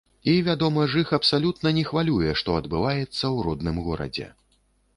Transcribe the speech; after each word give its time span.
І, 0.21 0.33
вядома 0.45 0.85
ж, 0.93 1.01
іх 1.05 1.11
абсалютна 1.17 1.73
не 1.79 1.83
хвалюе, 1.91 2.33
што 2.43 2.57
адбываецца 2.63 3.07
ў 3.11 3.37
родным 3.49 3.77
горадзе. 3.89 4.27